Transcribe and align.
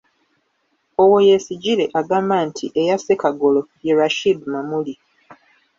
Owoyesigire 1.01 1.85
agamba 1.99 2.35
nti 2.47 2.65
eyasse 2.81 3.13
Kagolo 3.21 3.61
ye 3.85 3.93
Rashid 3.99 4.39
Mamuli. 4.51 4.93